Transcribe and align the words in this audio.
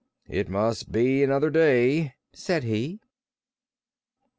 "It 0.27 0.49
must 0.49 0.91
be 0.91 1.21
another 1.21 1.51
day," 1.51 2.15
said 2.33 2.63
he. 2.63 3.01